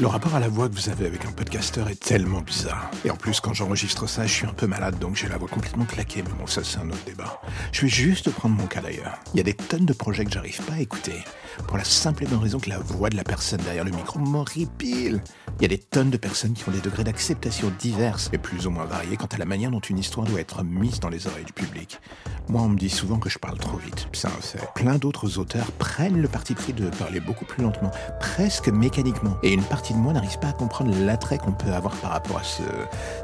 [0.00, 2.90] Le rapport à la voix que vous avez avec un podcasteur est tellement bizarre.
[3.04, 5.48] Et en plus, quand j'enregistre ça, je suis un peu malade, donc j'ai la voix
[5.48, 6.24] complètement claquée.
[6.26, 7.40] Mais bon, ça, c'est un autre débat.
[7.70, 9.20] Je vais juste prendre mon cas d'ailleurs.
[9.32, 11.22] Il y a des tonnes de projets que j'arrive pas à écouter.
[11.68, 14.18] Pour la simple et bonne raison que la voix de la personne derrière le micro
[14.18, 15.22] m'horripile.
[15.60, 18.66] Il y a des tonnes de personnes qui ont des degrés d'acceptation diverses et plus
[18.66, 21.28] ou moins variés quant à la manière dont une histoire doit être mise dans les
[21.28, 22.00] oreilles du public.
[22.48, 24.06] Moi, on me dit souvent que je parle trop vite.
[24.12, 24.58] Fait.
[24.74, 27.90] Plein d'autres auteurs prennent le parti pris de parler beaucoup plus lentement,
[28.20, 29.36] presque mécaniquement.
[29.42, 32.38] Et une partie de moi n'arrive pas à comprendre l'attrait qu'on peut avoir par rapport
[32.38, 32.62] à ce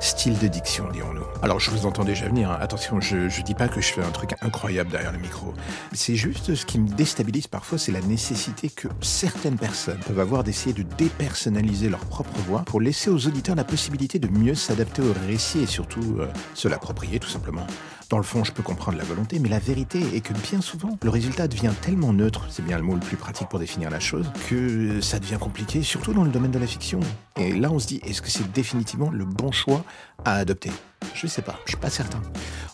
[0.00, 1.24] style de diction, dirons-nous.
[1.42, 2.50] Alors, je vous entends déjà venir.
[2.50, 2.58] hein.
[2.60, 5.52] Attention, je, je dis pas que je fais un truc incroyable derrière le micro.
[5.92, 10.44] C'est juste ce qui me déstabilise parfois, c'est la nécessité que certaines personnes peuvent avoir
[10.44, 15.02] d'essayer de dépersonnaliser leur propre voix pour laisser aux auditeurs la possibilité de mieux s'adapter
[15.02, 17.66] au récit et surtout euh, se l'approprier tout simplement.
[18.08, 19.04] Dans le fond, je peux comprendre la
[19.40, 22.82] mais la vérité est que bien souvent, le résultat devient tellement neutre, c'est bien le
[22.82, 26.30] mot le plus pratique pour définir la chose, que ça devient compliqué, surtout dans le
[26.30, 27.00] domaine de la fiction.
[27.36, 29.84] Et là, on se dit, est-ce que c'est définitivement le bon choix
[30.24, 30.70] à adopter?
[31.14, 32.20] Je sais pas, je suis pas certain.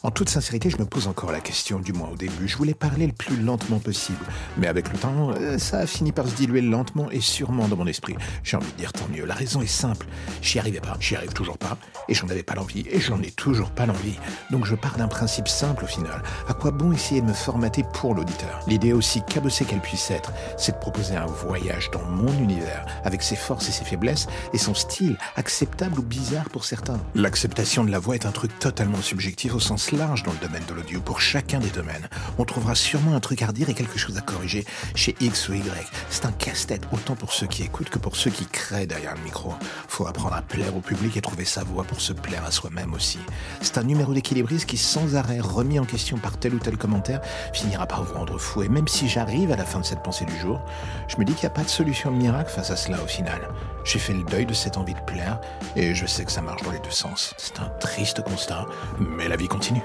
[0.07, 2.47] En toute sincérité, je me pose encore la question, du moins au début.
[2.47, 4.25] Je voulais parler le plus lentement possible,
[4.57, 7.75] mais avec le temps, euh, ça a fini par se diluer lentement et sûrement dans
[7.75, 8.15] mon esprit.
[8.45, 9.25] J'ai envie de dire tant mieux.
[9.25, 10.07] La raison est simple.
[10.43, 11.77] J'y arrivais pas, j'y arrive toujours pas,
[12.09, 14.17] et j'en avais pas l'envie, et j'en ai toujours pas l'envie.
[14.53, 16.23] Donc je pars d'un principe simple au final.
[16.47, 18.61] À quoi bon essayer de me formater pour l'auditeur?
[18.69, 23.25] L'idée aussi cabossée qu'elle puisse être, c'est de proposer un voyage dans mon univers, avec
[23.25, 27.01] ses forces et ses faiblesses, et son style, acceptable ou bizarre pour certains.
[27.17, 30.63] L'acceptation de la voix est un truc totalement subjectif au sens large dans le domaine
[30.69, 32.09] de l'audio, pour chacun des domaines.
[32.39, 35.55] On trouvera sûrement un truc à redire et quelque chose à corriger chez X ou
[35.55, 35.63] Y.
[36.11, 39.23] C'est un casse-tête autant pour ceux qui écoutent que pour ceux qui créent derrière le
[39.23, 39.55] micro.
[39.89, 42.95] Faut apprendre à plaire au public et trouver sa voix pour se plaire à soi-même
[42.95, 43.19] aussi.
[43.61, 47.21] C'est un numéro d'équilibriste qui, sans arrêt remis en question par tel ou tel commentaire,
[47.53, 48.63] finira par vous rendre fou.
[48.63, 50.61] Et même si j'arrive à la fin de cette pensée du jour,
[51.09, 53.41] je me dis qu'il n'y a pas de solution miracle face à cela au final.
[53.87, 55.39] J'ai fait le deuil de cette envie de plaire
[55.77, 57.35] et je sais que ça marche dans les deux sens.
[57.39, 58.67] C'est un triste constat,
[58.99, 59.85] mais la vie continue.